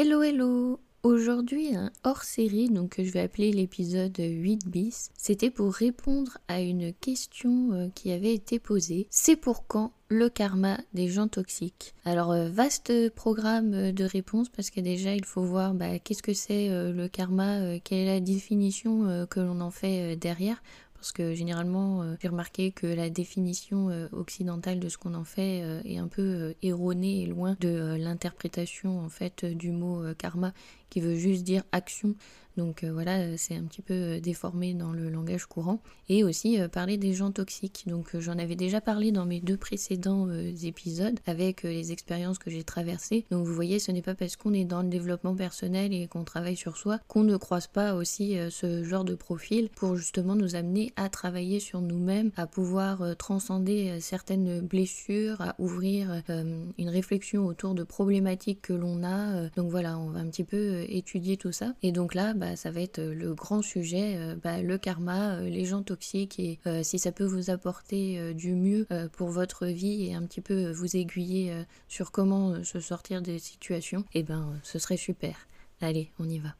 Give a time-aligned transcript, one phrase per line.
[0.00, 1.70] Hello hello Aujourd'hui
[2.04, 5.10] hors-série donc que je vais appeler l'épisode 8 bis.
[5.16, 9.08] C'était pour répondre à une question euh, qui avait été posée.
[9.10, 11.94] C'est pour quand le karma des gens toxiques?
[12.04, 16.32] Alors euh, vaste programme de réponses parce que déjà il faut voir bah, qu'est-ce que
[16.32, 20.62] c'est euh, le karma, quelle est la définition que l'on en fait derrière
[20.98, 25.24] parce que généralement euh, j'ai remarqué que la définition euh, occidentale de ce qu'on en
[25.24, 30.52] fait euh, est un peu erronée et loin de l'interprétation en fait du mot karma
[30.90, 32.14] qui veut juste dire action
[32.58, 35.80] donc euh, voilà, c'est un petit peu euh, déformé dans le langage courant.
[36.08, 37.84] Et aussi euh, parler des gens toxiques.
[37.86, 40.28] Donc j'en avais déjà parlé dans mes deux précédents
[40.64, 43.24] épisodes avec les expériences que j'ai traversées.
[43.30, 46.24] Donc vous voyez, ce n'est pas parce qu'on est dans le développement personnel et qu'on
[46.24, 50.56] travaille sur soi qu'on ne croise pas aussi ce genre de profil pour justement nous
[50.56, 57.74] amener à travailler sur nous-mêmes, à pouvoir transcender certaines blessures, à ouvrir une réflexion autour
[57.74, 59.48] de problématiques que l'on a.
[59.50, 61.74] Donc voilà, on va un petit peu étudier tout ça.
[61.82, 65.48] Et donc là, bah, ça va être le grand sujet, euh, bah, le karma, euh,
[65.48, 70.06] les gens toxiques et euh, si ça peut vous apporter du mieux pour votre vie
[70.06, 71.52] et un petit peu vous aiguiller
[71.88, 75.48] sur comment se sortir des situations, eh ben ce serait super.
[75.80, 76.54] Allez, on y va.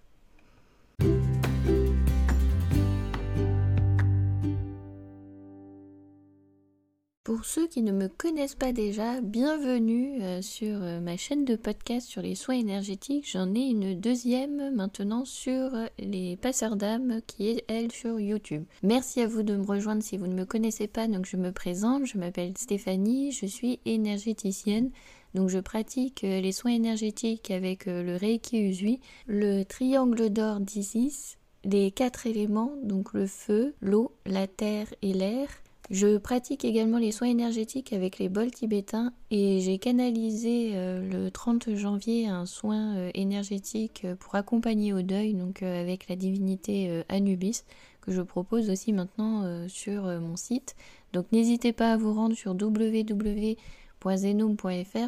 [7.29, 11.57] Pour ceux qui ne me connaissent pas déjà, bienvenue euh, sur euh, ma chaîne de
[11.57, 13.31] podcast sur les soins énergétiques.
[13.31, 18.65] J'en ai une deuxième maintenant sur euh, les passeurs d'âme qui est elle sur YouTube.
[18.83, 21.07] Merci à vous de me rejoindre si vous ne me connaissez pas.
[21.07, 24.91] Donc je me présente, je m'appelle Stéphanie, je suis énergéticienne.
[25.35, 31.91] Donc je pratique les soins énergétiques avec le Reiki Usui, le triangle d'or d'Isis, les
[31.91, 35.49] quatre éléments, donc le feu, l'eau, la terre et l'air
[35.91, 41.31] je pratique également les soins énergétiques avec les bols tibétains et j'ai canalisé euh, le
[41.31, 47.03] 30 janvier un soin euh, énergétique euh, pour accompagner au deuil, donc avec la divinité
[47.09, 47.65] Anubis,
[48.03, 50.77] que je propose aussi maintenant sur mon site.
[51.13, 53.57] Donc n'hésitez pas à vous rendre sur www.zenome.fr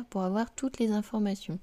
[0.08, 1.58] pour avoir toutes les informations.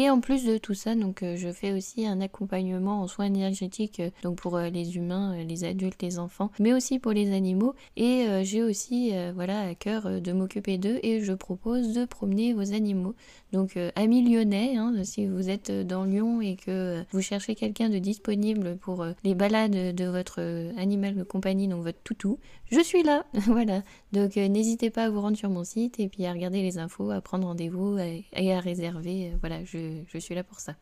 [0.00, 3.24] Et en plus de tout ça, donc euh, je fais aussi un accompagnement en soins
[3.24, 7.34] énergétiques euh, donc pour euh, les humains, les adultes, les enfants, mais aussi pour les
[7.34, 7.74] animaux.
[7.96, 12.72] Et j'ai aussi voilà à cœur de m'occuper d'eux et je propose de promener vos
[12.72, 13.16] animaux.
[13.52, 17.98] Donc amis lyonnais, hein, si vous êtes dans Lyon et que vous cherchez quelqu'un de
[17.98, 20.40] disponible pour les balades de votre
[20.76, 22.38] animal de compagnie, donc votre toutou,
[22.70, 23.24] je suis là.
[23.46, 23.82] voilà.
[24.12, 27.10] Donc n'hésitez pas à vous rendre sur mon site et puis à regarder les infos,
[27.10, 29.32] à prendre rendez-vous et à réserver.
[29.40, 30.74] voilà, je je, suis là pour ça.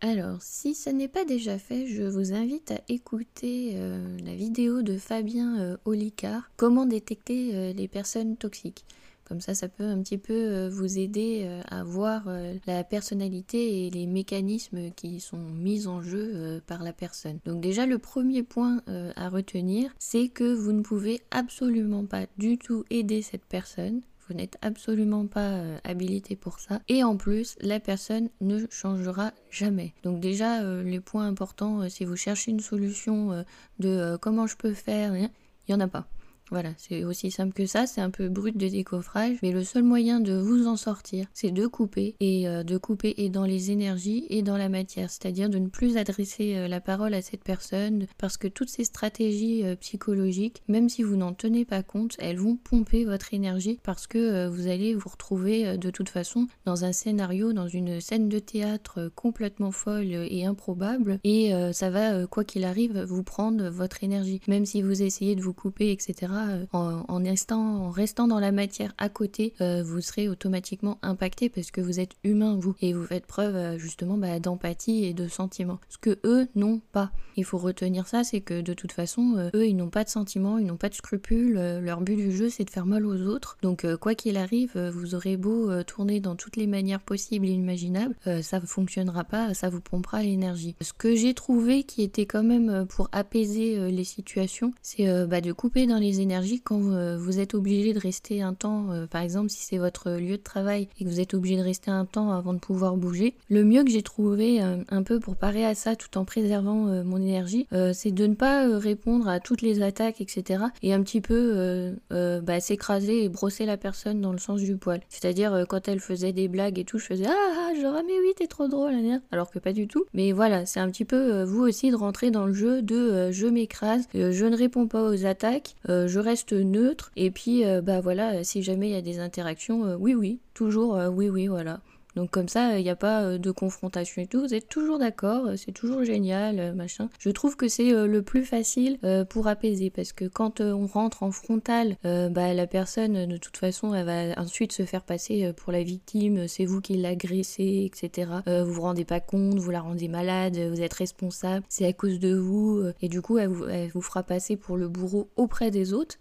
[0.00, 4.82] Alors, si ce n'est pas déjà fait, je vous invite à écouter euh, la vidéo
[4.82, 8.84] de Fabien euh, Olicard, Comment détecter euh, les personnes toxiques.
[9.24, 12.30] Comme ça, ça peut un petit peu vous aider à voir
[12.66, 17.38] la personnalité et les mécanismes qui sont mis en jeu par la personne.
[17.44, 18.80] Donc déjà, le premier point
[19.16, 24.34] à retenir, c'est que vous ne pouvez absolument pas du tout aider cette personne vous
[24.34, 26.80] n'êtes absolument pas euh, habilité pour ça.
[26.88, 29.94] Et en plus, la personne ne changera jamais.
[30.02, 33.44] Donc déjà, euh, les points importants, euh, si vous cherchez une solution
[33.78, 35.30] de comment je peux faire, il
[35.68, 36.06] n'y en a pas.
[36.50, 39.82] Voilà, c'est aussi simple que ça, c'est un peu brut de décoffrage, mais le seul
[39.82, 43.70] moyen de vous en sortir, c'est de couper, et euh, de couper et dans les
[43.70, 47.44] énergies et dans la matière, c'est-à-dire de ne plus adresser euh, la parole à cette
[47.44, 52.16] personne, parce que toutes ces stratégies euh, psychologiques, même si vous n'en tenez pas compte,
[52.18, 56.84] elles vont pomper votre énergie, parce que vous allez vous retrouver de toute façon dans
[56.84, 62.44] un scénario, dans une scène de théâtre complètement folle et improbable, et ça va, quoi
[62.44, 66.66] qu'il arrive, vous prendre votre énergie, même si vous essayez de vous couper, etc euh,
[66.72, 72.00] en, restant, dans la matière à côté, euh, vous serez automatiquement impacté parce que vous
[72.00, 75.80] êtes humain, vous, et vous faites preuve euh, justement bah, d'empathie et de sentiments.
[75.88, 77.10] Ce que eux n'ont pas.
[77.36, 80.58] Il faut retenir ça, c'est que de toute façon, eux, ils n'ont pas de sentiments,
[80.58, 81.54] ils n'ont pas de scrupules.
[81.54, 83.58] leur but du jeu, c'est de faire mal aux autres.
[83.62, 88.16] Donc, quoi qu'il arrive, vous aurez beau tourner dans toutes les manières possibles et imaginables,
[88.42, 90.74] ça ne fonctionnera pas, ça vous pompera l'énergie.
[90.80, 95.52] Ce que j'ai trouvé qui était quand même pour apaiser les situations, c'est bah, de
[95.52, 96.27] couper dans les énergies
[96.64, 100.12] quand euh, vous êtes obligé de rester un temps, euh, par exemple si c'est votre
[100.12, 102.96] lieu de travail et que vous êtes obligé de rester un temps avant de pouvoir
[102.96, 103.34] bouger.
[103.48, 106.68] Le mieux que j'ai trouvé euh, un peu pour parer à ça tout en préservant
[107.04, 110.64] mon énergie, c'est de ne pas répondre à toutes les attaques, etc.
[110.82, 115.00] Et un petit peu bah, s'écraser et brosser la personne dans le sens du poil.
[115.08, 118.32] C'est-à-dire quand elle faisait des blagues et tout, je faisais ah, genre ah, mais oui
[118.36, 118.94] t'es trop drôle,
[119.32, 120.04] alors que pas du tout.
[120.14, 123.46] Mais voilà, c'est un petit peu vous aussi de rentrer dans le jeu de je
[123.46, 128.42] m'écrase, je ne réponds pas aux attaques, je je reste neutre et puis bah voilà,
[128.42, 131.80] si jamais il y a des interactions, oui oui, toujours oui oui voilà.
[132.18, 134.40] Donc comme ça, il n'y a pas euh, de confrontation et tout.
[134.40, 137.08] Vous êtes toujours d'accord, euh, c'est toujours génial, euh, machin.
[137.20, 138.98] Je trouve que c'est le plus facile
[139.30, 143.94] pour apaiser parce que quand on rentre en frontal, bah, la personne de toute façon,
[143.94, 146.48] elle va ensuite se faire passer pour la victime.
[146.48, 148.30] C'est vous qui l'agressez, etc.
[148.46, 152.18] vous vous rendez pas compte, vous la rendez malade, vous êtes responsable, c'est à cause
[152.18, 152.82] de vous.
[153.00, 156.16] Et du coup, elle vous fera passer pour le bourreau auprès des autres.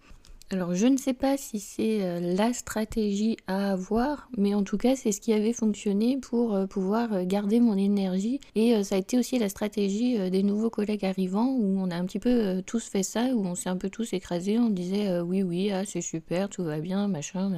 [0.49, 4.77] Alors je ne sais pas si c'est euh, la stratégie à avoir, mais en tout
[4.77, 8.95] cas c'est ce qui avait fonctionné pour euh, pouvoir euh, garder mon énergie et ça
[8.95, 12.61] a été aussi la stratégie des nouveaux collègues arrivants où on a un petit peu
[12.65, 15.83] tous fait ça, où on s'est un peu tous écrasés, on disait oui oui ah,
[15.85, 17.51] c'est super, tout va bien, machin,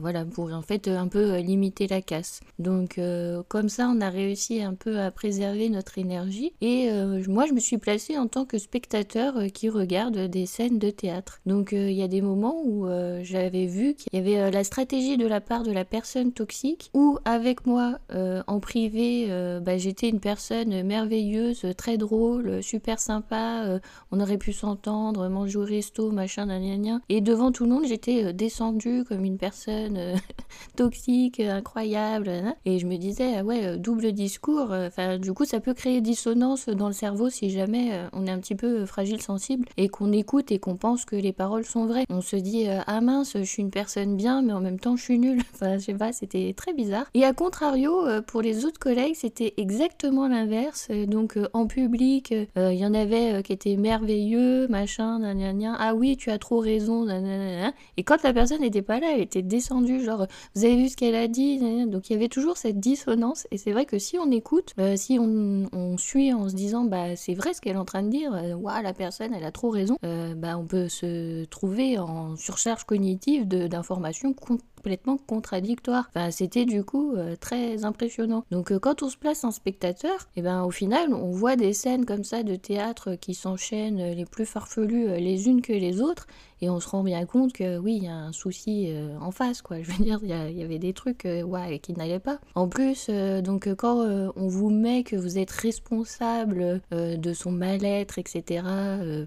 [0.00, 2.40] voilà pour en fait un peu limiter la casse.
[2.58, 3.00] Donc
[3.48, 6.90] comme ça on a réussi un peu à préserver notre énergie et
[7.28, 11.40] moi je me suis placée en tant que spectateur qui regarde des scènes de théâtre.
[11.46, 14.64] Donc il y a des moments où euh, j'avais vu qu'il y avait euh, la
[14.64, 19.28] stratégie de la part de la personne toxique, ou avec moi euh, en privé,
[19.62, 25.64] bah, j'étais une personne merveilleuse, très drôle, super sympa, on aurait pu s'entendre, manger au
[25.64, 30.14] resto, machin, nan, Et devant tout le monde, j'étais descendue comme une personne
[30.76, 32.30] toxique, incroyable.
[32.64, 34.70] Et je me disais, ah ouais, double discours.
[34.70, 38.38] Enfin, du coup, ça peut créer dissonance dans le cerveau si jamais on est un
[38.38, 41.97] petit peu fragile, sensible, et qu'on écoute et qu'on pense que les paroles sont vraies.
[42.10, 44.96] On se dit euh, ah mince, je suis une personne bien, mais en même temps
[44.96, 45.42] je suis nulle.
[45.54, 47.06] Enfin, je sais pas, c'était très bizarre.
[47.14, 50.86] Et à contrario, euh, pour les autres collègues, c'était exactement l'inverse.
[50.90, 56.16] Euh, donc en public, il y en avait qui étaient merveilleux, machin, nan, Ah oui,
[56.16, 60.04] tu as trop raison, nan, Et quand la personne n'était pas là, elle était descendue,
[60.04, 61.58] genre vous avez vu ce qu'elle a dit.
[61.86, 63.46] Donc il y avait toujours cette dissonance.
[63.50, 67.16] Et c'est vrai que si on écoute, si on, on, suit en se disant bah
[67.16, 68.30] c'est vrai ce qu'elle est en train de dire,
[68.60, 73.46] waouh la personne elle a trop raison, bah on peut se trouver en surcharge cognitive
[73.46, 76.10] d'informations complètement contradictoires.
[76.10, 78.44] Enfin, c'était du coup euh, très impressionnant.
[78.50, 81.72] Donc euh, quand on se place en spectateur, eh ben au final, on voit des
[81.72, 86.00] scènes comme ça de théâtre qui s'enchaînent les plus farfelues euh, les unes que les
[86.00, 86.26] autres
[86.60, 89.62] et on se rend bien compte que oui, il y a un souci en face,
[89.62, 89.78] quoi.
[89.82, 92.38] Je veux dire, il y, avait des trucs ouais, qui n'allaient pas.
[92.54, 93.98] En plus, donc quand
[94.36, 98.62] on vous met que vous êtes responsable de son mal-être, etc.,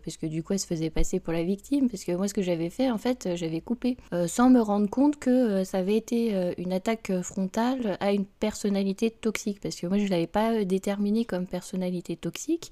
[0.04, 2.34] parce que du coup, elle se faisait passer pour la victime, parce que moi, ce
[2.34, 5.98] que j'avais fait, en fait, j'avais coupé sans me rendre compte que euh, ça avait
[5.98, 10.10] été euh, une attaque euh, frontale à une personnalité toxique, parce que moi je ne
[10.10, 12.72] l'avais pas déterminée comme personnalité toxique,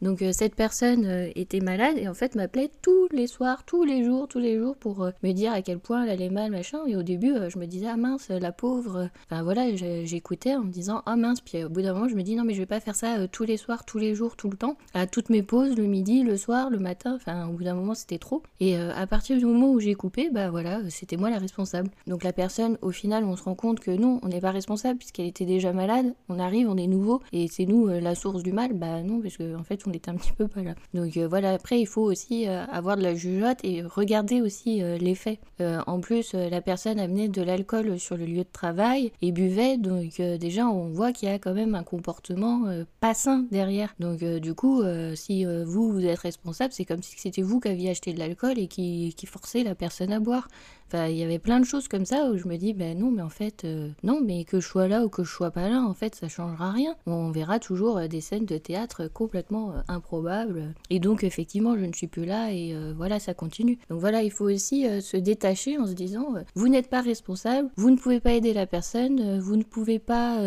[0.00, 3.84] donc euh, cette personne euh, était malade et en fait m'appelait tous les soirs, tous
[3.84, 6.50] les jours, tous les jours pour euh, me dire à quel point elle allait mal,
[6.50, 6.78] machin.
[6.86, 9.10] Et au début, je me disais ah mince, la pauvre.
[9.26, 11.40] Enfin voilà, j'écoutais en me disant ah mince.
[11.40, 13.26] Puis au bout d'un moment, je me dis non mais je vais pas faire ça
[13.28, 16.22] tous les soirs, tous les jours, tout le temps, à toutes mes pauses, le midi,
[16.22, 17.14] le soir, le matin.
[17.16, 18.42] Enfin au bout d'un moment, c'était trop.
[18.60, 21.90] Et à partir du moment où j'ai coupé, bah voilà, c'était moi la responsable.
[22.06, 24.98] Donc la personne, au final, on se rend compte que non, on n'est pas responsable
[24.98, 26.14] puisqu'elle était déjà malade.
[26.28, 28.72] On arrive, on est nouveau et c'est nous la source du mal.
[28.74, 30.74] Bah non, parce en fait on est un petit peu pas là.
[30.94, 34.82] Donc euh, voilà, après il faut aussi euh, avoir de la jugeote et regarder aussi
[34.82, 35.38] euh, les faits.
[35.60, 40.20] en plus, la personne amenait de l'alcool sur le lieu de travail et buvait, donc
[40.20, 42.64] déjà on voit qu'il y a quand même un comportement
[43.00, 43.94] pas sain derrière.
[43.98, 44.82] Donc du coup,
[45.14, 48.58] si vous vous êtes responsable, c'est comme si c'était vous qui aviez acheté de l'alcool
[48.58, 50.48] et qui, forçait la personne à boire.
[50.86, 53.10] Enfin, il y avait plein de choses comme ça où je me dis, ben non,
[53.10, 53.66] mais en fait,
[54.02, 56.28] non, mais que je sois là ou que je sois pas là, en fait, ça
[56.28, 56.94] changera rien.
[57.06, 60.74] On verra toujours des scènes de théâtre complètement euh, improbables.
[60.90, 63.78] Et donc, effectivement, je ne suis plus là et voilà, ça continue.
[63.90, 67.90] Donc voilà, il faut aussi se détacher en se disant, vous n'êtes pas responsable, vous
[67.90, 70.38] ne pouvez pas aider la personne, vous ne pouvez pas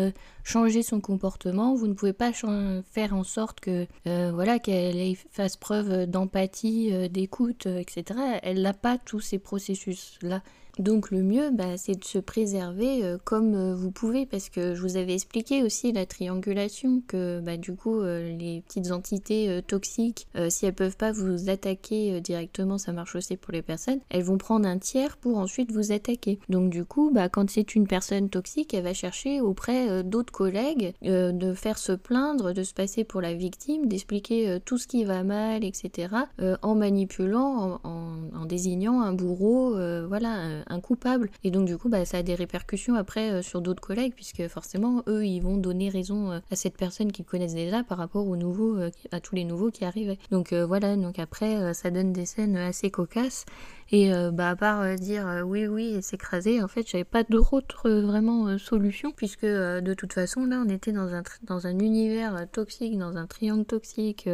[0.44, 6.06] changer son comportement, vous ne pouvez pas faire en sorte que voilà qu'elle fasse preuve
[6.06, 8.18] d'empathie, d'écoute, etc.
[8.42, 10.42] Elle n'a pas tous ces processus là
[10.78, 14.74] donc le mieux, bah, c'est de se préserver euh, comme euh, vous pouvez, parce que
[14.74, 19.60] je vous avais expliqué aussi la triangulation, que bah, du coup euh, les petites entités
[19.66, 24.22] toxiques, si elles peuvent pas vous attaquer directement, ça marche aussi pour les personnes, elles
[24.22, 26.38] vont prendre un tiers pour ensuite vous attaquer.
[26.48, 30.94] Donc du coup, bah, quand c'est une personne toxique, elle va chercher auprès d'autres collègues
[31.02, 35.22] de faire se plaindre, de se passer pour la victime, d'expliquer tout ce qui va
[35.24, 36.14] mal, etc.
[36.62, 39.76] en manipulant, en, en, désignant un bourreau,
[40.06, 41.30] voilà un coupable.
[41.44, 44.46] Et donc du coup, bah, ça a des répercussions après euh, sur d'autres collègues, puisque
[44.48, 48.26] forcément, eux, ils vont donner raison euh, à cette personne qu'ils connaissent déjà par rapport
[48.26, 50.18] aux nouveaux, euh, à tous les nouveaux qui arrivaient.
[50.30, 53.44] Donc voilà, donc après, ça donne des scènes assez cocasses.
[53.90, 58.58] Et bah, à part dire oui, oui et s'écraser, en fait, j'avais pas d'autre vraiment
[58.58, 63.16] solution, puisque de toute façon, là, on était dans un, dans un univers toxique, dans
[63.16, 64.28] un triangle toxique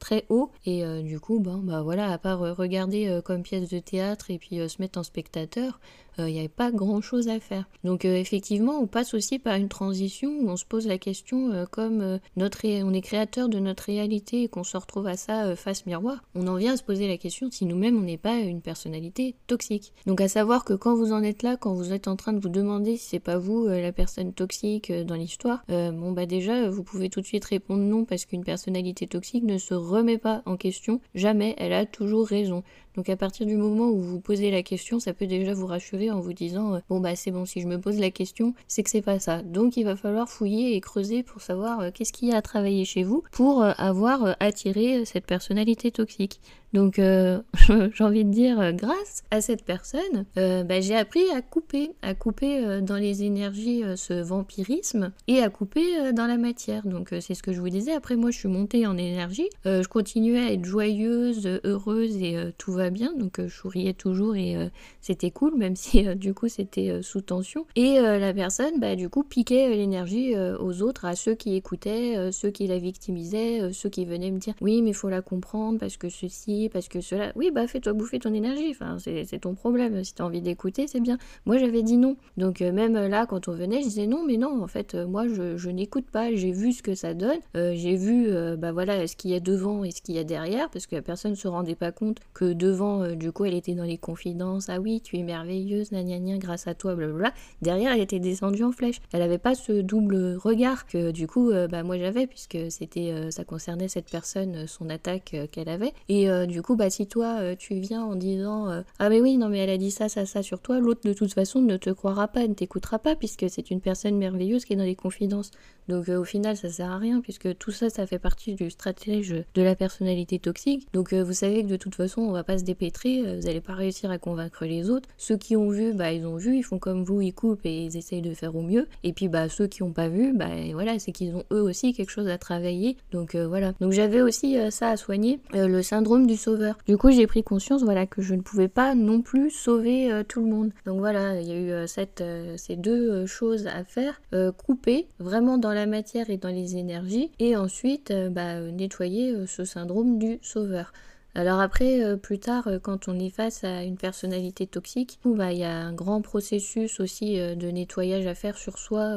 [0.00, 0.50] très haut.
[0.66, 4.32] Et euh, du coup, bah voilà, à part euh, regarder euh, comme pièce de théâtre
[4.32, 5.78] et puis se mettre en spectateur,
[6.18, 7.68] il n'y avait pas grand chose à faire.
[7.84, 12.18] Donc effectivement, on passe aussi par une transition où on se pose la question comme
[12.36, 16.22] notre on est créateur de notre réalité et qu'on se retrouve à ça face miroir,
[16.34, 19.34] on en vient à se poser la question si nous-mêmes on n'est pas une personnalité
[19.46, 19.92] toxique.
[20.06, 22.40] Donc à savoir que quand vous en êtes là, quand vous êtes en train de
[22.40, 26.82] vous demander si c'est pas vous la personne toxique dans l'histoire, bon bah déjà vous
[26.82, 30.56] pouvez tout de suite répondre non parce qu'une personnalité toxique ne se remet pas en
[30.56, 32.62] question, jamais, elle a toujours raison.
[32.96, 35.99] Donc à partir du moment où vous posez la question, ça peut déjà vous rassurer
[36.08, 38.82] en vous disant euh, bon bah c'est bon, si je me pose la question, c'est
[38.82, 39.42] que c'est pas ça.
[39.42, 42.42] Donc il va falloir fouiller et creuser pour savoir euh, qu'est-ce qu'il y a à
[42.42, 46.40] travailler chez vous pour euh, avoir attiré cette personnalité toxique.
[46.72, 52.14] Donc j'ai envie de dire grâce à cette personne, bah, j'ai appris à couper, à
[52.14, 56.86] couper dans les énergies ce vampirisme et à couper dans la matière.
[56.86, 57.92] Donc c'est ce que je vous disais.
[57.92, 62.72] Après moi je suis montée en énergie, je continuais à être joyeuse, heureuse et tout
[62.72, 64.68] va bien, donc euh, je souriais toujours et euh,
[65.00, 67.66] c'était cool, même si euh, du coup c'était sous tension.
[67.76, 72.50] Et la personne, bah, du coup, piquait l'énergie aux autres, à ceux qui écoutaient, ceux
[72.50, 75.96] qui la victimisaient, ceux qui venaient me dire oui, mais il faut la comprendre parce
[75.96, 77.32] que ceci, parce que cela.
[77.36, 80.02] Oui, bah fais-toi bouffer ton énergie, enfin, c'est ton problème.
[80.04, 81.18] Si t'as envie d'écouter, c'est bien.
[81.46, 82.16] Moi, j'avais dit non.
[82.36, 85.70] Donc, même là, quand on venait, je disais non, mais non, en fait, moi, je,
[85.70, 86.34] n'écoute pas.
[86.34, 87.38] J'ai vu ce que ça donne.
[87.54, 90.70] j'ai vu, bah voilà, ce qu'il y a devant et ce qu'il y a derrière,
[90.70, 93.54] parce que la personne se rendait pas compte que de devant, euh, du coup, elle
[93.54, 94.68] était dans les confidences.
[94.68, 97.32] Ah oui, tu es merveilleuse, gna grâce à toi, blablabla.
[97.62, 99.00] Derrière, elle était descendue en flèche.
[99.12, 103.10] Elle avait pas ce double regard que, du coup, euh, bah, moi j'avais, puisque c'était,
[103.12, 105.92] euh, ça concernait cette personne, son attaque qu'elle avait.
[106.08, 109.58] Et du coup, bah, si toi, tu viens en disant Ah, mais oui, non, mais
[109.58, 112.28] elle a dit ça, ça, ça sur toi, l'autre, de toute façon, ne te croira
[112.28, 115.50] pas, ne t'écoutera pas, puisque c'est une personne merveilleuse qui est dans les confidences.
[115.88, 119.34] Donc, au final, ça sert à rien, puisque tout ça, ça fait partie du stratège
[119.54, 120.86] de la personnalité toxique.
[120.92, 123.60] Donc, vous savez que de toute façon, on va pas se dépêtrer, euh, vous n'allez
[123.60, 125.08] pas réussir à convaincre les autres.
[125.16, 127.84] Ceux qui ont vu, bah ils ont vu, ils font comme vous, ils coupent et
[127.84, 128.86] ils essayent de faire au mieux.
[129.02, 131.92] Et puis bah ceux qui n'ont pas vu, bah voilà, c'est qu'ils ont eux aussi
[131.92, 132.96] quelque chose à travailler.
[133.12, 133.72] Donc euh, voilà.
[133.80, 136.76] Donc j'avais aussi euh, ça à soigner, le syndrome du sauveur.
[136.86, 140.40] Du coup j'ai pris conscience, voilà, que je ne pouvais pas non plus sauver tout
[140.40, 140.72] le monde.
[140.86, 142.22] Donc voilà, il y a eu cette,
[142.56, 144.20] ces deux choses à faire
[144.56, 150.18] couper vraiment dans la matière et dans les énergies, et ensuite bah, nettoyer ce syndrome
[150.18, 150.92] du sauveur.
[151.36, 155.52] Alors après, euh, plus tard, euh, quand on est face à une personnalité toxique, bah,
[155.52, 159.14] il y a un grand processus aussi euh, de nettoyage à faire sur soi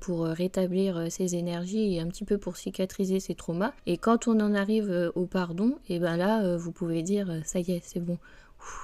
[0.00, 3.72] pour rétablir ses énergies et un petit peu pour cicatriser ses traumas.
[3.86, 7.72] Et quand on en arrive au pardon, et ben là, vous pouvez dire, ça y
[7.72, 8.18] est, c'est bon,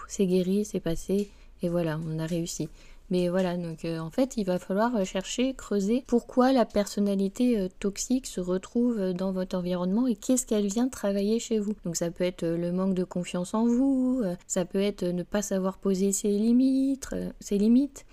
[0.08, 1.28] c'est guéri, c'est passé,
[1.62, 2.68] et voilà, on a réussi.
[3.10, 7.58] Mais voilà, donc euh, en fait, il va falloir euh, chercher, creuser pourquoi la personnalité
[7.58, 11.74] euh, toxique se retrouve dans votre environnement et qu'est-ce qu'elle vient travailler chez vous.
[11.84, 15.42] Donc ça peut être le manque de confiance en vous, ça peut être ne pas
[15.42, 17.08] savoir poser ses limites,
[17.40, 18.06] ses limites,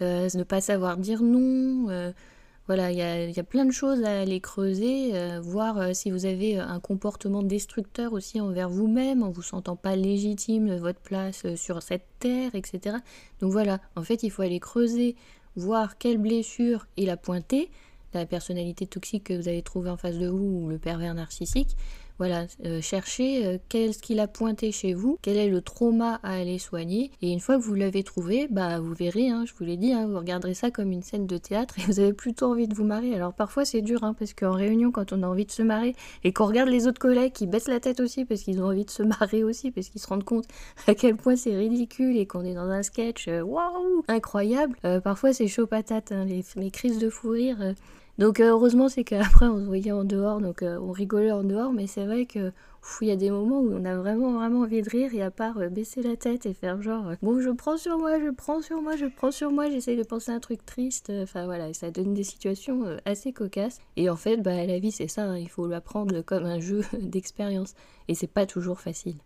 [0.00, 2.12] ne pas savoir dire non
[2.70, 6.24] voilà, il y a, plein de choses à aller creuser, euh, voir euh, si vous
[6.24, 11.00] avez euh, un comportement destructeur aussi envers vous-même, en vous sentant pas légitime de votre
[11.00, 12.98] place sur cette terre, etc.
[13.40, 15.16] Donc voilà, en fait, il faut aller creuser,
[15.56, 17.72] voir quelle blessure il a pointé,
[18.14, 21.76] la personnalité toxique que vous avez trouvée en face de vous ou le pervers narcissique,
[22.20, 26.34] voilà, euh, cherchez euh, qu'est-ce qu'il a pointé chez vous, quel est le trauma à
[26.34, 27.10] aller soigner.
[27.22, 29.94] Et une fois que vous l'avez trouvé, bah vous verrez, hein, je vous l'ai dit,
[29.94, 32.74] hein, vous regarderez ça comme une scène de théâtre et vous avez plutôt envie de
[32.74, 33.14] vous marrer.
[33.14, 35.96] Alors parfois c'est dur, hein, parce qu'en réunion, quand on a envie de se marrer
[36.22, 38.84] et qu'on regarde les autres collègues qui baissent la tête aussi parce qu'ils ont envie
[38.84, 40.44] de se marrer aussi, parce qu'ils se rendent compte
[40.86, 44.76] à quel point c'est ridicule et qu'on est dans un sketch, euh, waouh, incroyable.
[45.02, 47.74] parfois c'est chaud patate, les, les, crises de fou rire.
[48.20, 51.42] Donc euh, heureusement c'est qu'après on se voyait en dehors, donc euh, on rigolait en
[51.42, 52.52] dehors, mais c'est vrai que
[53.00, 55.30] il y a des moments où on a vraiment vraiment envie de rire et à
[55.30, 58.60] part euh, baisser la tête et faire genre bon je prends sur moi, je prends
[58.60, 61.72] sur moi, je prends sur moi, j'essaye de penser à un truc triste, enfin voilà,
[61.72, 63.78] ça donne des situations assez cocasses.
[63.96, 66.82] Et en fait bah la vie c'est ça, hein, il faut l'apprendre comme un jeu
[67.00, 67.72] d'expérience
[68.08, 69.16] et c'est pas toujours facile.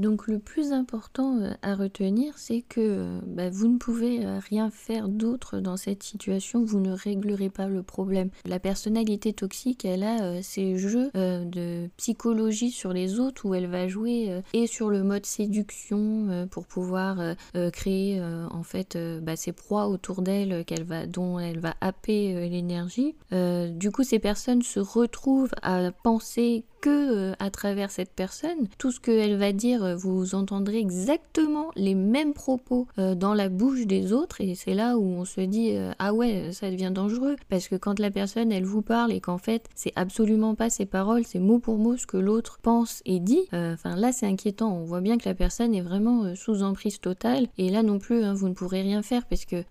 [0.00, 4.38] Donc le plus important euh, à retenir, c'est que euh, bah, vous ne pouvez euh,
[4.38, 8.30] rien faire d'autre dans cette situation, vous ne réglerez pas le problème.
[8.46, 13.88] La personnalité toxique, elle a ses jeux de psychologie sur les autres où elle va
[13.88, 17.34] jouer et sur le mode séduction pour pouvoir
[17.72, 20.64] créer en fait bah, ses proies autour d'elle
[21.08, 23.14] dont elle va happer l'énergie.
[23.32, 28.68] du coup, ces personnes se retrouvent à penser que à travers cette personne.
[28.78, 34.12] Tout ce qu'elle va dire, vous entendrez exactement les mêmes propos dans la bouche des
[34.12, 37.76] autres et c'est là où on se dit ah ouais, ça devient dangereux parce que
[37.76, 41.38] quand la personne elle vous parle et qu'en fait c'est absolument pas ses paroles, c'est
[41.38, 44.72] mot pour mot ce que l'autre pense et dit, enfin là c'est inquiétant.
[44.74, 48.22] On voit bien que la personne est vraiment sous emprise totale et là non plus
[48.22, 49.62] hein, vous ne pourrez rien faire parce que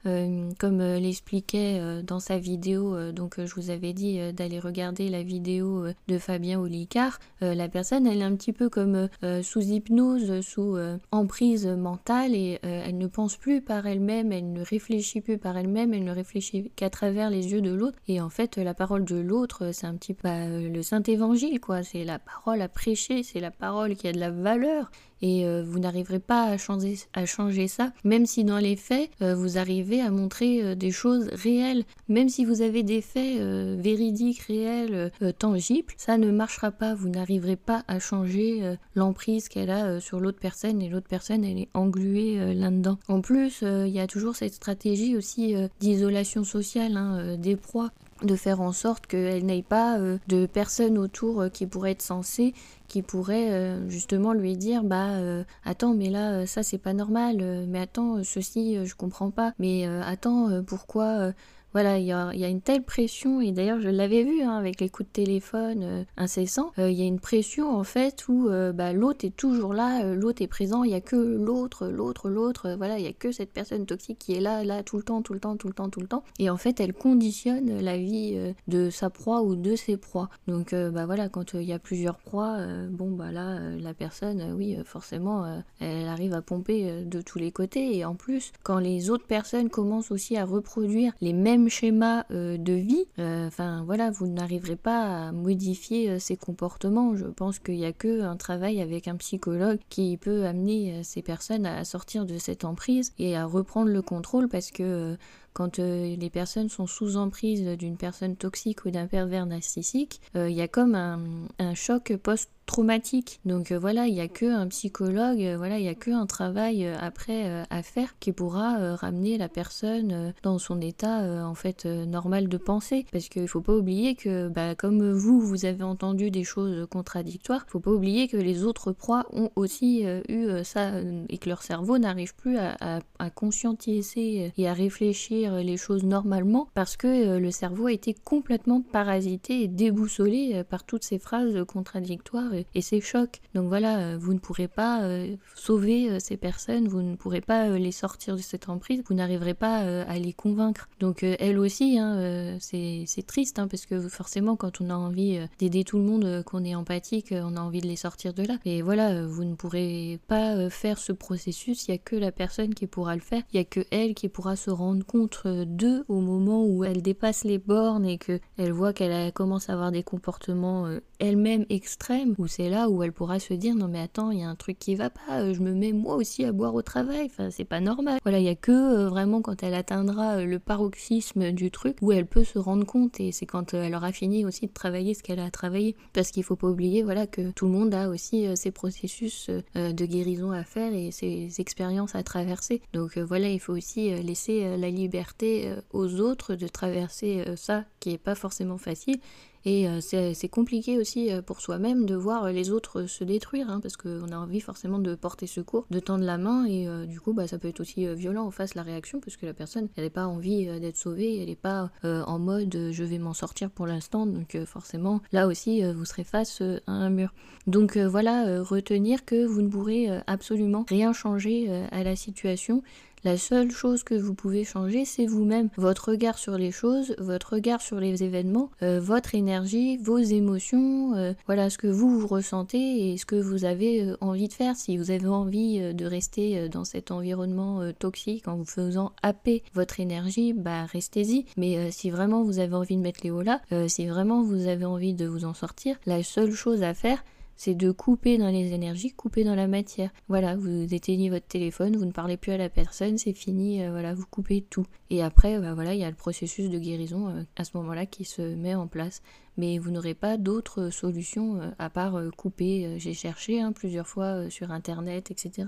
[0.60, 6.18] comme l'expliquait dans sa vidéo, donc je vous avais dit d'aller regarder la vidéo de
[6.18, 6.60] Fabien
[7.00, 9.08] Olicard, la personne elle est un petit peu comme
[9.42, 10.78] sous hypnose, sous
[11.12, 15.94] emprise mentale et elle ne pense plus par elle-même, elle ne réfléchit plus par elle-même,
[15.94, 17.98] elle ne réfléchit qu'à travers les yeux de l'autre.
[18.08, 21.60] Et en fait la parole de l'autre c'est un petit peu bah, le saint évangile
[21.60, 24.92] quoi, c'est la parole à prêcher, c'est la parole qui a de la valeur
[25.22, 29.58] et euh, vous n'arriverez pas à changer, ça, même si dans les faits, euh, vous
[29.58, 33.40] arrivez à montrer euh, des choses réelles, même si vous avez des faits
[33.80, 40.00] véridiques, réels, tangibles, ça ne marchera pas, vous n'arriverez pas à changer l'emprise qu'elle a
[40.00, 40.82] sur l'autre personne.
[40.82, 42.98] Et l'autre personne elle est engluée là-dedans.
[43.08, 47.92] En plus, il y a toujours cette stratégie aussi d'isolation sociale hein, des proies
[48.24, 49.98] de faire en sorte qu'elle n'ait pas
[50.28, 52.54] de personnes autour qui pourraient être censées
[52.90, 56.92] qui pourrait euh, justement lui dire bah euh, attends mais là euh, ça c'est pas
[56.92, 61.32] normal mais attends ceci je comprends pas mais attends pourquoi
[61.74, 64.90] voilà, il y a, une telle pression, et d'ailleurs je l'avais vu hein, avec les
[64.90, 68.72] coups de téléphone euh, incessants, euh, il y a une pression en fait où euh,
[68.72, 72.76] bah, l'autre est toujours là, l'autre est présent, il n'y a que l'autre, l'autre, l'autre,
[72.78, 75.22] voilà, il n'y a que cette personne toxique qui est là, là, tout le temps,
[75.22, 77.98] tout le temps, tout le temps, tout le temps, et en fait elle conditionne la
[77.98, 80.30] vie de sa proie ou de ses proies.
[80.48, 82.58] Donc bah voilà, quand il y a plusieurs proies,
[82.90, 87.98] bon bah là, la personne, oui, forcément, elle arrive à pomper de tous les côtés,
[87.98, 92.58] et en plus, quand les autres personnes commencent aussi à reproduire les mêmes schéma euh,
[92.58, 97.16] de vie, euh, enfin voilà, vous n'arriverez pas à modifier euh, ces comportements.
[97.16, 101.22] Je pense qu'il n'y a que un travail avec un psychologue qui peut amener ces
[101.22, 105.18] personnes à sortir de cette emprise et à reprendre le contrôle parce que
[105.54, 110.62] quand les personnes sont sous emprise d'une personne toxique ou d'un pervers narcissique, il y
[110.62, 111.20] a comme un,
[111.58, 113.40] un choc post traumatique.
[113.46, 116.12] Donc euh, voilà, il n'y a que un psychologue, euh, voilà, il n'y a que
[116.12, 121.56] un travail euh, après à faire qui pourra ramener la personne dans son état en
[121.56, 123.06] fait normal de pensée.
[123.12, 126.88] Parce qu'il ne faut pas oublier que bah, comme vous, vous avez entendu des choses
[126.92, 130.92] contradictoires, il faut pas oublier que les autres proies ont aussi eu ça
[131.30, 136.68] et que leur cerveau n'arrive plus à, à, conscientiser et à réfléchir les choses normalement
[136.76, 142.54] parce que le cerveau a été complètement parasité et déboussolé par toutes ces phrases contradictoires
[142.76, 143.40] et ces chocs.
[143.56, 147.42] Donc voilà, euh, vous ne pourrez pas euh, sauver euh, ces personnes, vous ne pourrez
[147.42, 150.88] pas les sortir de cette emprise, vous n'arriverez pas à les convaincre.
[151.00, 155.84] Donc elle aussi, hein, c'est triste hein, parce que forcément quand on a envie d'aider
[155.84, 158.58] tout le monde, qu'on est empathique, on a envie de les sortir de là.
[158.66, 162.74] Et voilà, vous ne pourrez pas faire ce processus, il n'y a que la personne
[162.74, 166.04] qui pourra le faire, il n'y a que elle qui pourra se rendre compte d'eux
[166.08, 170.04] au moment où elle dépasse les bornes et qu'elle voit qu'elle commence à avoir des
[170.04, 170.88] comportements
[171.20, 174.50] elle-même extrêmes, c'est là où elle pourra se dire non mais attends, il y a
[174.50, 177.28] un truc qui va pas, euh, je me mets moi aussi à boire au travail,
[177.28, 178.20] enfin c'est pas normal.
[178.24, 181.98] Voilà, il y a que euh, vraiment quand elle atteindra euh, le paroxysme du truc
[182.02, 185.14] où elle peut se rendre compte et c'est quand elle aura fini aussi de travailler
[185.14, 188.10] ce qu'elle a travaillé parce qu'il faut pas oublier voilà que tout le monde a
[188.10, 192.82] aussi ses processus de guérison à faire et ses expériences à traverser.
[192.94, 198.18] Donc voilà, il faut aussi laisser la liberté aux autres de traverser ça qui est
[198.18, 199.20] pas forcément facile
[199.66, 203.70] et euh, c'est compliqué aussi euh, pour soi-même de voir euh, les autres se détruire,
[203.70, 207.20] hein, parce qu'on a envie forcément de porter secours, de tendre la main, et du
[207.20, 209.90] coup, bah, ça peut être aussi violent en face la réaction, parce que la personne,
[209.96, 213.70] elle n'a pas envie d'être sauvée, elle n'est pas en mode je vais m'en sortir
[213.70, 217.34] pour l'instant, donc forcément, là aussi, vous serez face à un mur.
[217.68, 222.84] Donc voilà, retenir que vous ne pourrez absolument rien changer à la situation,
[223.24, 225.70] la seule chose que vous pouvez changer, c'est vous-même.
[225.78, 231.16] Votre regard sur les choses, votre regard sur les événements, euh, votre énergie, vos émotions,
[231.16, 234.54] euh, voilà ce que vous, vous ressentez et ce que vous avez euh, envie de
[234.54, 234.76] faire.
[234.76, 240.00] Si vous avez envie de rester dans cet environnement toxique en vous faisant happer votre
[240.00, 241.46] énergie, bah restez-y.
[241.58, 244.86] Mais si vraiment vous avez envie de mettre les hauts là, si vraiment vous avez
[244.86, 247.24] envie de vous en sortir, la seule chose à faire,
[247.60, 250.12] c'est de couper dans les énergies, couper dans la matière.
[250.30, 253.92] Voilà, vous éteignez votre téléphone, vous ne parlez plus à la personne, c'est fini, euh,
[253.92, 254.86] voilà, vous coupez tout.
[255.10, 258.06] Et après, bah, voilà, il y a le processus de guérison euh, à ce moment-là
[258.06, 259.22] qui se met en place.
[259.60, 262.96] Mais vous n'aurez pas d'autres solutions à part couper.
[262.98, 265.68] J'ai cherché hein, plusieurs fois sur internet, etc.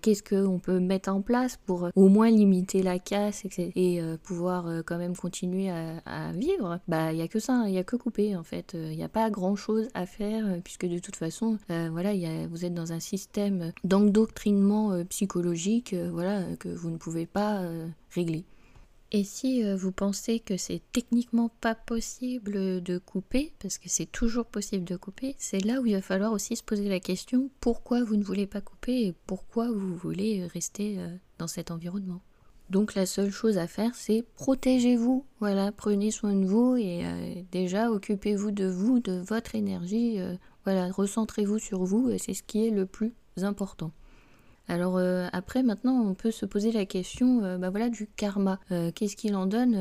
[0.00, 4.98] Qu'est-ce qu'on peut mettre en place pour au moins limiter la casse et pouvoir quand
[4.98, 6.80] même continuer à, vivre?
[6.88, 8.74] Bah, il n'y a que ça, il n'y a que couper en fait.
[8.74, 12.12] Il n'y a pas grand chose à faire puisque de toute façon, voilà,
[12.48, 17.62] vous êtes dans un système d'endoctrinement psychologique, voilà, que vous ne pouvez pas
[18.10, 18.44] régler.
[19.14, 24.10] Et si euh, vous pensez que c'est techniquement pas possible de couper, parce que c'est
[24.10, 27.50] toujours possible de couper, c'est là où il va falloir aussi se poser la question
[27.60, 32.22] pourquoi vous ne voulez pas couper et pourquoi vous voulez rester euh, dans cet environnement?
[32.70, 35.26] Donc la seule chose à faire, c'est protégez-vous.
[35.40, 40.20] Voilà, prenez soin de vous et euh, déjà occupez-vous de vous, de votre énergie.
[40.64, 43.92] voilà, recentrez-vous sur vous c'est ce qui est le plus important.
[44.68, 48.58] Alors euh, après, maintenant, on peut se poser la question euh, bah voilà, du karma.
[48.70, 49.72] Euh, qu'est-ce qu'il en donne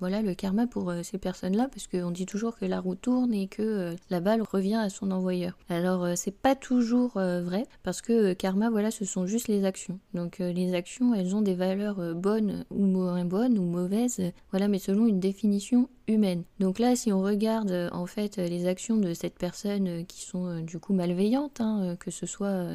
[0.00, 1.68] voilà, le karma pour ces personnes-là?
[1.68, 5.10] Parce qu'on dit toujours que la roue tourne et que la balle revient à son
[5.10, 5.58] envoyeur.
[5.68, 9.98] Alors c'est pas toujours vrai parce que karma, voilà, ce sont juste les actions.
[10.14, 14.20] Donc les actions, elles ont des valeurs bonnes ou moins bonnes ou mauvaises,
[14.50, 16.44] voilà, mais selon une définition humaine.
[16.60, 20.78] Donc là, si on regarde en fait les actions de cette personne qui sont du
[20.78, 22.68] coup malveillantes, hein, que ce soit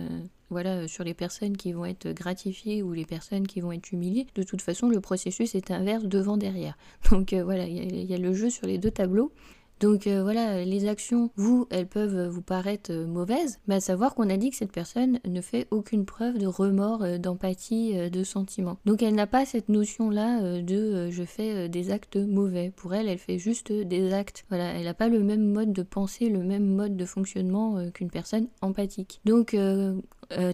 [0.52, 3.92] voilà, euh, sur les personnes qui vont être gratifiées ou les personnes qui vont être
[3.92, 6.78] humiliées, de toute façon, le processus est inverse devant-derrière.
[7.12, 9.32] Donc euh, voilà, il y, a le jeu sur les deux tableaux.
[9.80, 14.30] Donc euh, voilà, les actions, vous, elles peuvent vous paraître mauvaises, mais à savoir qu'on
[14.30, 18.78] a dit que cette personne ne fait aucune preuve de remords, d'empathie, de sentiment.
[18.86, 22.72] Donc elle n'a pas cette notion-là de je fais des actes mauvais.
[22.76, 24.46] Pour elle, elle fait juste des actes.
[24.50, 28.12] Voilà, elle n'a pas le même mode de pensée, le même mode de fonctionnement qu'une
[28.12, 29.20] personne empathique.
[29.26, 29.56] Donc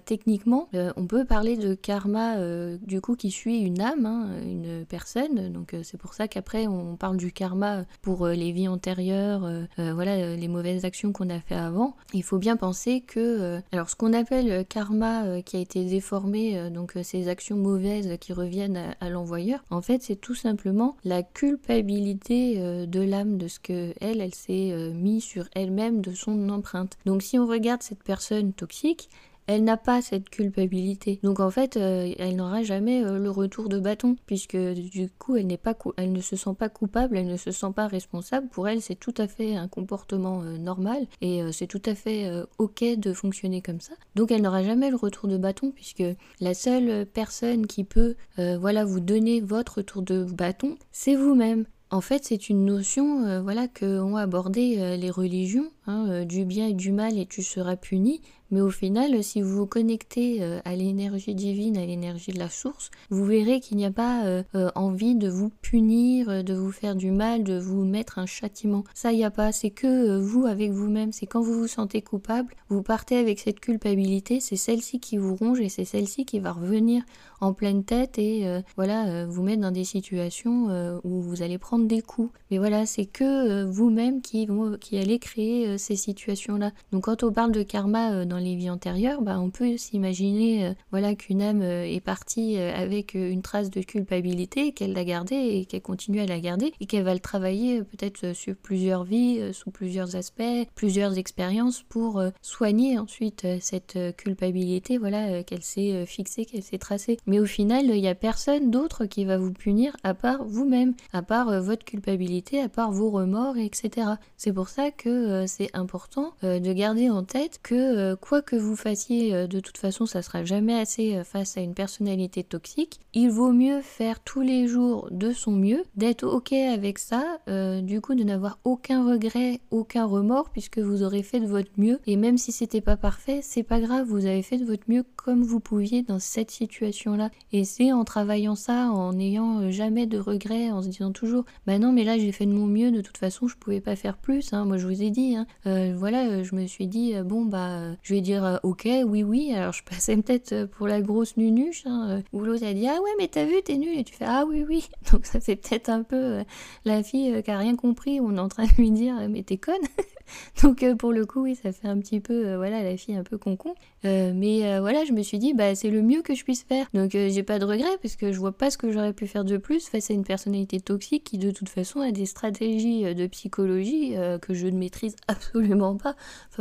[0.05, 4.29] techniquement, euh, on peut parler de karma euh, du coup qui suit une âme, hein,
[4.43, 5.51] une personne.
[5.51, 10.47] Donc c'est pour ça qu'après on parle du karma pour les vies antérieures, voilà les
[10.47, 11.95] mauvaises actions qu'on a fait avant.
[12.13, 16.93] Il faut bien penser que alors ce qu'on appelle karma qui a été déformé, donc
[17.03, 23.01] ces actions mauvaises qui reviennent à, l'envoyeur, en fait c'est tout simplement la culpabilité de
[23.01, 26.97] l'âme de ce que elle, elle s'est mis sur elle-même de son empreinte.
[27.05, 29.09] Donc si on regarde cette personne toxique,
[29.47, 31.19] elle n'a pas cette culpabilité.
[31.23, 35.38] Donc en fait, euh, elle n'aura jamais euh, le retour de bâton, puisque du coup,
[35.38, 38.49] elle, n'est pas elle ne se sent pas coupable, elle ne se sent pas responsable.
[38.49, 42.29] Pour elle, c'est tout à fait un comportement euh, normal et c'est tout à fait
[42.57, 43.93] ok de fonctionner comme ça.
[44.15, 46.03] Donc elle n'aura jamais le retour de bâton, puisque
[46.41, 51.65] la seule personne qui peut, voilà, vous donner votre retour de bâton, c'est vous-même.
[51.89, 56.73] En fait, c'est une notion, voilà, que ont abordé les religions, hein, du bien et
[56.73, 58.21] du mal et tu seras puni.
[58.51, 62.49] Mais au final, si vous vous connectez euh, à l'énergie divine, à l'énergie de la
[62.49, 66.71] source, vous verrez qu'il n'y a pas euh, euh, envie de vous punir, de vous
[66.71, 68.83] faire du mal, de vous mettre un châtiment.
[68.93, 69.51] Ça, il n'y a pas.
[69.51, 71.12] C'est que vous avec vous-même.
[71.12, 74.39] C'est quand vous vous sentez coupable, vous partez avec cette culpabilité.
[74.39, 77.03] C'est celle-ci qui vous ronge et c'est celle-ci qui va revenir
[77.39, 82.01] en pleine tête et voilà vous mettre dans des situations où vous allez prendre des
[82.01, 82.31] coups.
[82.49, 84.47] Mais voilà, c'est que vous-même qui,
[84.79, 86.71] qui allez créer ces situations-là.
[86.91, 90.73] Donc quand on parle de karma dans les vies antérieures, bah, on peut s'imaginer euh,
[90.91, 95.36] voilà, qu'une âme euh, est partie euh, avec une trace de culpabilité, qu'elle l'a gardée
[95.36, 99.54] et qu'elle continue à la garder et qu'elle va le travailler peut-être sur plusieurs vies,
[99.54, 100.43] sous plusieurs aspects,
[100.76, 107.17] plusieurs expériences pour soigner ensuite cette culpabilité voilà, qu'elle s'est fixée, qu'elle s'est tracée.
[107.26, 110.93] Mais au final, il n'y a personne d'autre qui va vous punir à part vous-même,
[111.13, 114.08] à part votre culpabilité, à part vos remords, etc.
[114.38, 119.47] C'est pour ça que c'est important de garder en tête que que vous fassiez, euh,
[119.47, 122.99] de toute façon, ça sera jamais assez euh, face à une personnalité toxique.
[123.13, 127.81] Il vaut mieux faire tous les jours de son mieux, d'être ok avec ça, euh,
[127.81, 131.99] du coup de n'avoir aucun regret, aucun remords, puisque vous aurez fait de votre mieux.
[132.05, 135.03] Et même si c'était pas parfait, c'est pas grave, vous avez fait de votre mieux
[135.15, 137.31] comme vous pouviez dans cette situation-là.
[137.53, 141.79] Et c'est en travaillant ça, en n'ayant jamais de regrets, en se disant toujours, bah
[141.79, 144.17] non, mais là j'ai fait de mon mieux, de toute façon je pouvais pas faire
[144.17, 144.53] plus.
[144.53, 144.65] Hein.
[144.65, 145.47] Moi je vous ai dit, hein.
[145.95, 149.53] voilà, je me suis dit, bon bah je vais dire euh, ok, oui, oui.
[149.53, 152.88] Alors je passais peut-être euh, pour la grosse nunuche, hein, euh, où l'autre a dit
[152.88, 153.97] ah ouais, mais t'as vu, t'es nul.
[153.97, 154.88] Et tu fais ah oui, oui.
[155.12, 156.43] Donc ça c'est peut-être un peu
[156.86, 159.58] la fille qui a rien compris, on est en train de lui dire mais t'es
[159.58, 159.75] conne.
[160.63, 163.37] Donc pour le coup, oui, ça fait un petit peu, voilà, la fille un peu
[163.37, 163.75] concon.
[164.03, 166.87] mais voilà, je me suis dit, bah c'est le mieux que je puisse faire.
[166.93, 169.45] Donc j'ai pas de regrets parce que je vois pas ce que j'aurais pu faire
[169.45, 173.27] de plus face à une personnalité toxique qui de toute façon a des stratégies de
[173.27, 176.15] psychologie que je ne maîtrise absolument pas.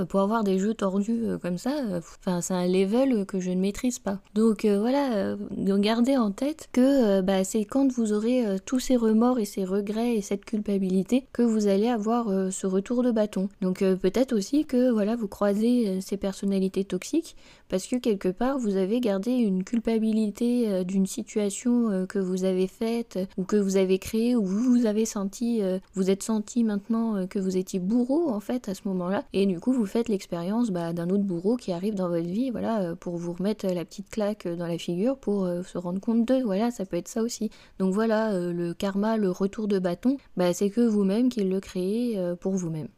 [0.09, 1.73] Pour avoir des jeux tordus comme ça,
[2.41, 4.19] c'est un level que je ne maîtrise pas.
[4.35, 9.45] Donc voilà, gardez en tête que bah, c'est quand vous aurez tous ces remords et
[9.45, 13.49] ces regrets et cette culpabilité que vous allez avoir ce retour de bâton.
[13.61, 17.37] Donc peut-être aussi que voilà, vous croisez ces personnalités toxiques
[17.69, 22.45] parce que quelque part vous avez gardé une culpabilité euh, d'une situation euh, que vous
[22.45, 26.23] avez faite ou que vous avez créée ou vous vous avez senti, euh, vous êtes
[26.23, 29.25] senti maintenant que vous étiez bourreau en fait à ce moment-là.
[29.33, 32.51] Et du coup vous faites l'expérience bah, d'un autre bourreau qui arrive dans votre vie
[32.51, 36.43] voilà pour vous remettre la petite claque dans la figure pour se rendre compte d'eux.
[36.43, 37.51] Voilà ça peut être ça aussi.
[37.79, 42.19] Donc voilà le karma le retour de bâton bah, c'est que vous-même qui le créez
[42.41, 42.89] pour vous-même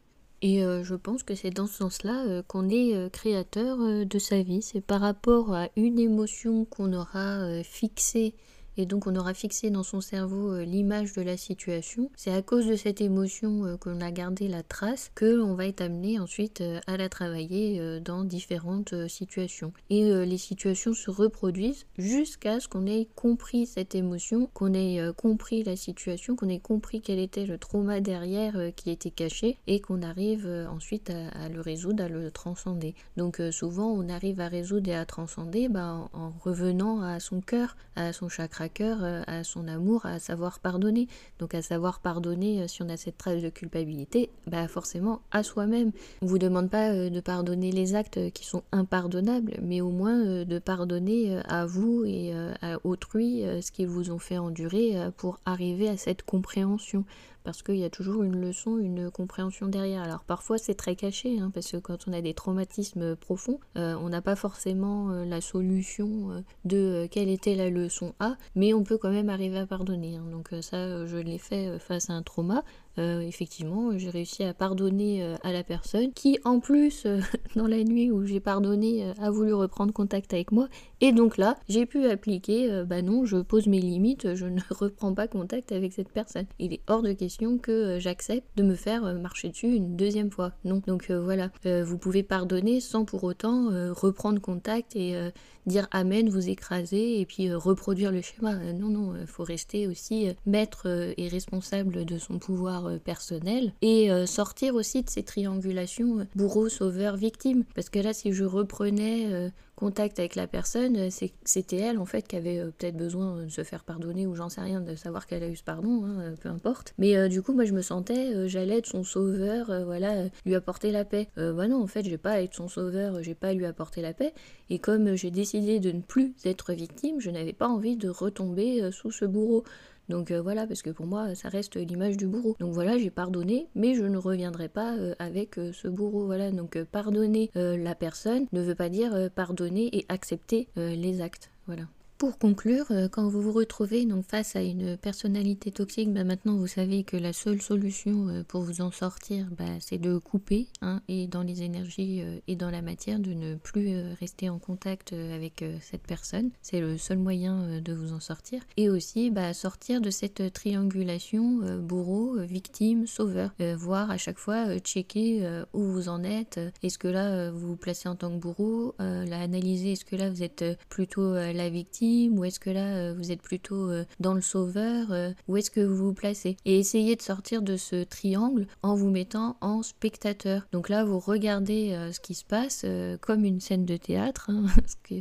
[0.41, 4.19] et euh, je pense que c'est dans ce sens-là euh, qu'on est euh, créateur de
[4.19, 4.61] sa vie.
[4.61, 8.35] C'est par rapport à une émotion qu'on aura fixée
[8.79, 12.09] et donc on aura fixé dans son cerveau euh, l'image de la situation.
[12.15, 15.65] C'est à cause de cette émotion euh, qu'on a gardé la trace que l'on va
[15.65, 19.73] être amené ensuite euh, à la travailler dans différentes situations.
[19.89, 25.63] Et les situations se reproduisent jusqu'à ce qu'on ait compris cette émotion, qu'on ait compris
[25.63, 30.01] la situation, qu'on ait compris quel était le trauma derrière qui était caché et qu'on
[30.01, 32.95] arrive ensuite à, le résoudre, à le transcender.
[33.17, 37.75] Donc souvent on arrive à résoudre et à transcender bah, en revenant à son cœur,
[37.95, 41.07] à son chakra cœur euh, à son amour, à savoir pardonner.
[41.39, 45.43] Donc à savoir pardonner, euh, si on a cette trace de culpabilité, bah forcément à
[45.43, 45.91] soi-même.
[46.21, 50.45] On vous demande pas euh, de pardonner les actes qui sont impardonnables, mais au moins
[50.45, 55.89] de pardonner à vous et à autrui ce qu'ils vous ont fait endurer pour arriver
[55.89, 57.03] à cette compréhension
[57.43, 60.03] parce qu'il y a toujours une leçon, une compréhension derrière.
[60.03, 63.95] Alors parfois c'est très caché, hein, parce que quand on a des traumatismes profonds, euh,
[64.01, 68.73] on n'a pas forcément euh, la solution euh, de quelle était la leçon A, mais
[68.73, 70.15] on peut quand même arriver à pardonner.
[70.15, 70.25] Hein.
[70.31, 72.63] Donc ça, je l'ai fait face à un trauma.
[72.99, 77.21] Euh, effectivement, j'ai réussi à pardonner euh, à la personne qui, en plus, euh,
[77.55, 80.67] dans la nuit où j'ai pardonné, a voulu reprendre contact avec moi.
[80.99, 85.13] Et donc là, j'ai pu appliquer, bah non, je pose mes limites, je ne reprends
[85.13, 86.45] pas contact avec cette personne.
[86.59, 90.51] Il est hors de question que j'accepte de me faire marcher dessus une deuxième fois.
[90.65, 90.81] Non.
[90.87, 95.15] Donc voilà, vous pouvez pardonner sans pour autant reprendre contact et
[95.65, 98.55] dire amen, vous écraser et puis reproduire le schéma.
[98.73, 104.11] non, non, il faut rester aussi maître et responsable de son pouvoir euh, personnel et
[104.11, 107.63] euh, sortir aussi de ces triangulations euh, bourreau, sauveur, victime.
[107.75, 111.09] Parce que là, si je reprenais contact avec la personne,
[111.45, 114.59] c'était elle en fait qui avait peut-être besoin de se faire pardonner ou j'en sais
[114.59, 116.93] rien, de savoir qu'elle a eu ce pardon, hein, peu importe.
[116.97, 121.05] Mais du coup, moi je me sentais, j'allais être son sauveur, voilà, lui apporter la
[121.05, 121.29] paix.
[121.37, 124.01] bah non, en fait, j'ai pas à être son sauveur, j'ai pas à lui apporter
[124.01, 124.33] la paix.
[124.69, 128.91] Et comme j'ai décidé de ne plus être victime, je n'avais pas envie de retomber
[128.91, 129.63] sous ce bourreau.
[130.09, 132.55] Donc euh, voilà, parce que pour moi, ça reste l'image du bourreau.
[132.59, 136.25] Donc voilà, j'ai pardonné, mais je ne reviendrai pas euh, avec euh, ce bourreau.
[136.25, 141.51] Voilà, donc pardonner la personne ne veut pas dire pardonner et accepter les actes.
[141.67, 141.83] Voilà.
[142.19, 146.57] Pour conclure, euh, quand vous vous retrouvez donc face à une personnalité toxique, bah, maintenant
[146.57, 150.67] vous savez que la seule solution euh, pour vous en sortir, bah, c'est de couper,
[150.81, 154.59] hein, et dans les énergies euh, et dans la matière, de ne plus rester en
[154.59, 156.49] contact avec cette personne.
[156.61, 158.61] C'est le seul moyen de vous en sortir.
[158.75, 163.51] Et aussi bah, sortir de cette triangulation bourreau, victime, sauveur.
[163.77, 166.59] voir à chaque fois, checker où vous en êtes.
[166.83, 170.29] Est-ce que là vous vous placez en tant que bourreau La analyser, est-ce que là
[170.29, 174.33] vous êtes plutôt la victime ou est-ce que là euh, vous êtes plutôt euh, dans
[174.33, 178.03] le sauveur euh, Où est-ce que vous vous placez Et essayez de sortir de ce
[178.03, 180.67] triangle en vous mettant en spectateur.
[180.71, 182.85] Donc là vous regardez ce qui se passe
[183.21, 184.49] comme une scène de théâtre.
[184.49, 184.65] Hein,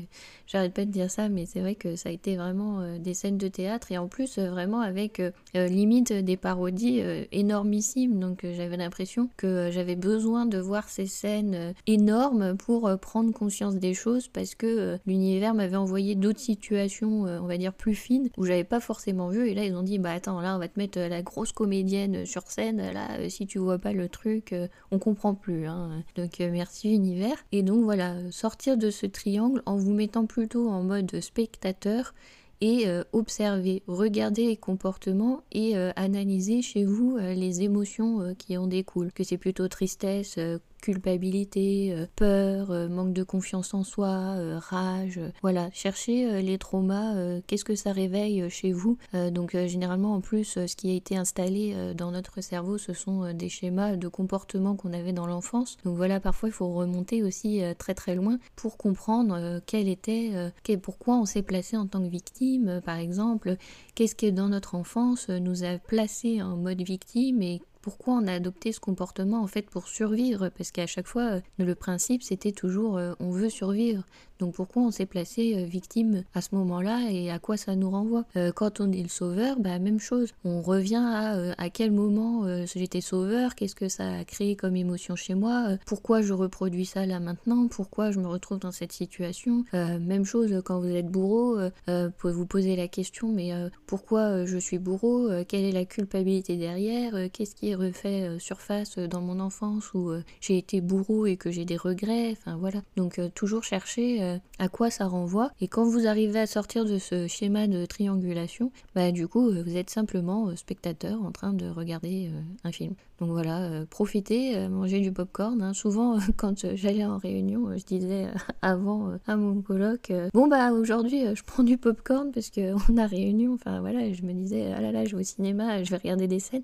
[0.47, 3.39] j'arrête pas de dire ça, mais c'est vrai que ça a été vraiment des scènes
[3.39, 5.21] de théâtre et en plus vraiment avec
[5.55, 8.19] limite des parodies énormissimes.
[8.19, 13.95] Donc j'avais l'impression que j'avais besoin de voir ces scènes énormes pour prendre conscience des
[13.95, 16.78] choses parce que l'univers m'avait envoyé d'autres situations
[17.27, 19.49] euh, on va dire, plus fine, où j'avais pas forcément vu.
[19.49, 21.53] Et là, ils ont dit, bah attends, là, on va te mettre euh, la grosse
[21.53, 22.79] comédienne euh, sur scène.
[22.93, 24.55] Là, si tu vois pas le truc,
[24.91, 25.67] on comprend plus.
[25.67, 26.03] Hein.
[26.17, 27.37] Donc, merci univers.
[27.53, 32.15] Et donc, voilà, sortir de ce triangle en vous mettant plutôt en mode spectateur
[32.61, 39.13] et observer, regarder les comportements et analyser chez vous les émotions qui en découlent.
[39.13, 40.39] Que c'est plutôt tristesse,
[40.81, 45.21] culpabilité, peur, manque de confiance en soi, rage.
[45.43, 48.97] voilà, cherchez les traumas, qu'est-ce que ça réveille chez vous?
[49.33, 53.49] donc généralement en plus, ce qui a été installé dans notre cerveau, ce sont des
[53.49, 55.77] schémas de comportement qu'on avait dans l'enfance.
[55.85, 61.17] Donc voilà, parfois il faut remonter aussi très très loin pour comprendre quel était, pourquoi
[61.17, 63.57] on s'est placé en tant que victime, par exemple,
[63.95, 68.35] qu'est-ce qui dans notre enfance nous a placé en mode victime et pourquoi on a
[68.35, 70.51] adopté ce comportement en fait pour survivre?
[70.51, 74.05] Parce qu'à chaque fois le principe c'était toujours on veut survivre
[74.39, 77.91] donc pourquoi on s'est placé euh, victime à ce moment-là et à quoi ça nous
[77.91, 78.25] renvoie?
[78.37, 80.33] Euh, Quand on est le sauveur, bah, même chose.
[80.45, 84.77] On revient à euh, à quel moment j'étais sauveur, qu'est-ce que ça a créé comme
[84.77, 88.93] émotion chez moi, pourquoi je reproduis ça là maintenant, pourquoi je me retrouve dans cette
[88.93, 89.65] situation?
[89.73, 93.51] même chose quand vous êtes bourreau, vous pouvez vous poser la question mais
[93.87, 99.21] pourquoi je suis bourreau, quelle est la culpabilité derrière, qu'est-ce qui est refait surface dans
[99.21, 102.83] mon enfance où j'ai été bourreau et que j'ai des regrets, enfin voilà.
[102.97, 105.51] Donc toujours chercher euh, à quoi ça renvoie.
[105.61, 109.63] Et quand vous arrivez à sortir de ce schéma de triangulation, bah du coup euh,
[109.65, 112.31] vous êtes simplement euh, spectateur en train de regarder
[112.65, 112.95] un film.
[113.21, 115.61] Donc voilà, profitez, mangez du popcorn.
[115.61, 115.75] Hein.
[115.75, 118.27] Souvent quand j'allais en réunion, je disais
[118.63, 123.55] avant à mon coloc, bon bah aujourd'hui je prends du popcorn parce qu'on a réunion.
[123.55, 126.29] Enfin voilà, je me disais ah là là je vais au cinéma, je vais regarder
[126.29, 126.63] des scènes.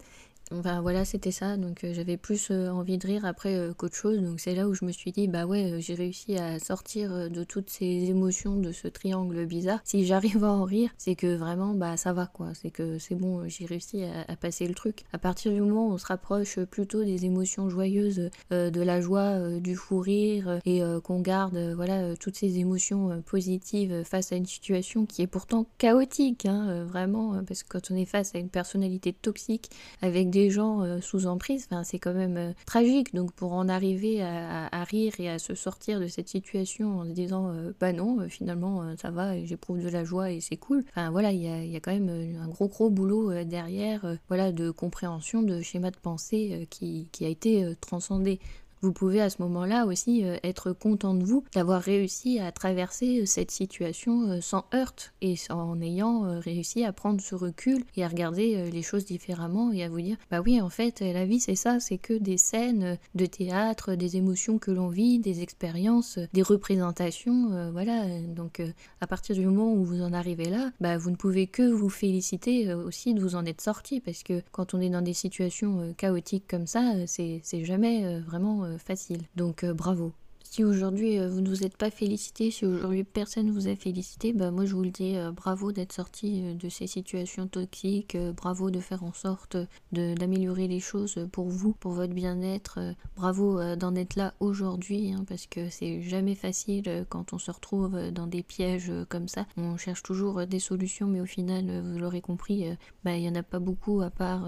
[0.52, 1.56] Enfin voilà, c'était ça.
[1.56, 4.20] Donc euh, j'avais plus euh, envie de rire après euh, qu'autre chose.
[4.20, 7.44] Donc c'est là où je me suis dit, bah ouais, j'ai réussi à sortir de
[7.44, 9.80] toutes ces émotions, de ce triangle bizarre.
[9.84, 12.52] Si j'arrive à en rire, c'est que vraiment, bah ça va quoi.
[12.54, 15.04] C'est que c'est bon, j'ai réussi à, passer le truc.
[15.12, 19.58] À partir du moment où on se rapproche plutôt des émotions joyeuses, de la joie,
[19.60, 25.06] du fou rire, et qu'on garde voilà toutes ces émotions positives face à une situation
[25.06, 29.12] qui est pourtant chaotique, hein, vraiment, parce que quand on est face à une personnalité
[29.12, 29.70] toxique
[30.02, 33.14] avec des gens euh, sous emprise, enfin, c'est quand même euh, tragique.
[33.14, 37.10] Donc pour en arriver à, rire et à se sortir de cette situation en se
[37.10, 40.84] disant euh, bah non, finalement ça va, j'éprouve de la joie et c'est cool.
[40.90, 42.10] Enfin voilà, il y a, quand même
[42.42, 47.74] un gros gros boulot derrière, voilà, de compréhension de schéma de pensée qui a été
[47.80, 48.40] transcendé.
[48.84, 53.20] Vous pouvez à ce moment-là aussi euh, être content de vous d'avoir réussi à traverser
[53.20, 58.04] euh, cette situation euh, sans heurte et en ayant réussi à prendre ce recul et
[58.04, 61.40] à regarder les choses différemment et à vous dire bah oui en fait la vie
[61.40, 66.18] c'est ça, c'est que des scènes de théâtre, des émotions que l'on vit, des expériences,
[66.34, 68.04] des représentations, voilà.
[68.20, 68.60] Donc
[69.00, 71.88] à partir du moment où vous en arrivez là, bah vous ne pouvez que vous
[71.88, 75.94] féliciter aussi de vous en être sorti parce que quand on est dans des situations
[75.96, 79.22] chaotiques comme ça, c'est jamais vraiment facile.
[79.36, 80.12] Donc euh, bravo.
[80.42, 83.74] Si aujourd'hui euh, vous ne vous êtes pas félicité, si aujourd'hui personne ne vous a
[83.74, 88.16] félicité, bah moi je vous le dis, euh, bravo d'être sorti de ces situations toxiques,
[88.36, 89.56] bravo de faire en sorte
[89.90, 92.78] d'améliorer les choses pour vous, pour votre bien-être,
[93.16, 98.10] bravo d'en être là aujourd'hui, hein, parce que c'est jamais facile quand on se retrouve
[98.12, 99.46] dans des pièges comme ça.
[99.56, 102.66] On cherche toujours des solutions, mais au final, vous l'aurez compris,
[103.04, 104.46] bah, il n'y en a pas beaucoup à part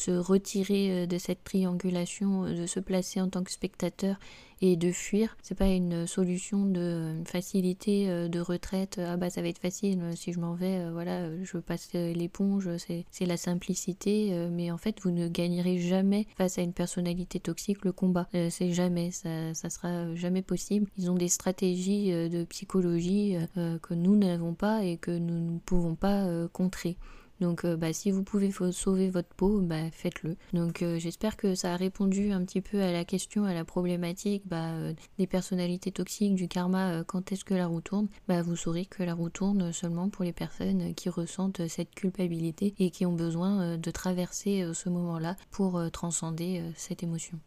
[0.00, 4.16] se retirer euh, de cette triangulation, euh, de se placer en tant que spectateur
[4.62, 5.36] et de fuir.
[5.42, 9.00] C'est pas une solution de euh, facilité de retraite.
[9.02, 10.90] Ah bah ça va être facile si je m'en vais.
[10.90, 12.68] Voilà, je passe l'éponge.
[13.10, 14.48] C'est la simplicité.
[14.50, 18.28] Mais en fait, vous ne gagnerez jamais face à une personnalité toxique le combat.
[18.50, 19.12] C'est jamais.
[19.12, 20.90] Ça, ça sera jamais possible.
[20.98, 25.94] Ils ont des stratégies de psychologie que nous n'avons pas et que nous ne pouvons
[25.94, 26.98] pas contrer.
[27.40, 30.36] Donc euh, bah, si vous pouvez sauver votre peau, bah, faites-le.
[30.52, 33.64] Donc euh, j'espère que ça a répondu un petit peu à la question, à la
[33.64, 38.08] problématique bah, euh, des personnalités toxiques, du karma, quand est-ce que la roue tourne.
[38.28, 42.74] Bah, vous saurez que la roue tourne seulement pour les personnes qui ressentent cette culpabilité
[42.78, 47.38] et qui ont besoin de traverser ce moment-là pour transcender cette émotion.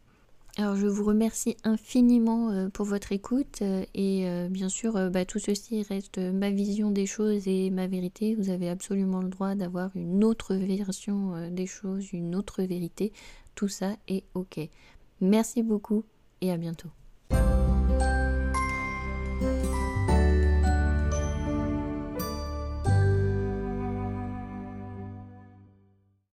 [0.56, 5.24] Alors je vous remercie infiniment euh, pour votre écoute euh, et euh, bien sûr bah,
[5.24, 8.36] tout ceci reste ma vision des choses et ma vérité.
[8.36, 13.12] Vous avez absolument le droit d'avoir une autre version des choses, une autre vérité.
[13.56, 14.60] Tout ça est ok.
[15.20, 16.04] Merci beaucoup
[16.40, 16.90] et à bientôt.